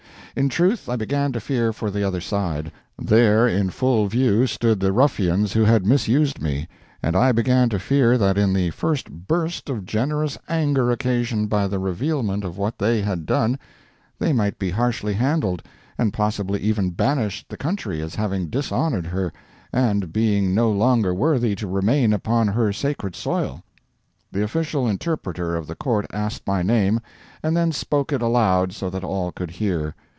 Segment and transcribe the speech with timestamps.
[0.33, 2.71] In truth I began to fear for the other side.
[2.97, 6.69] There in full view stood the ruffians who had misused me,
[7.03, 11.67] and I began to fear that in the first burst of generous anger occasioned by
[11.67, 13.59] the revealment of what they had done,
[14.19, 15.63] they might be harshly handled,
[15.97, 19.33] and possibly even banished the country as having dishonored her
[19.73, 23.65] and being no longer worthy to remain upon her sacred soil.
[24.31, 27.01] The official interpreter of the court asked my name,
[27.43, 29.93] and then spoke it aloud so that all could hear.